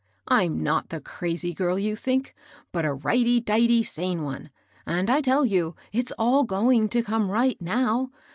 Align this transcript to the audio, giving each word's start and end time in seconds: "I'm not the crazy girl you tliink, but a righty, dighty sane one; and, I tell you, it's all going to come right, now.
"I'm 0.29 0.63
not 0.63 0.89
the 0.89 0.99
crazy 0.99 1.53
girl 1.53 1.77
you 1.77 1.95
tliink, 1.95 2.29
but 2.71 2.85
a 2.85 2.91
righty, 2.95 3.39
dighty 3.39 3.83
sane 3.83 4.23
one; 4.23 4.49
and, 4.83 5.11
I 5.11 5.21
tell 5.21 5.45
you, 5.45 5.75
it's 5.91 6.11
all 6.17 6.43
going 6.43 6.89
to 6.89 7.03
come 7.03 7.29
right, 7.29 7.61
now. 7.61 8.09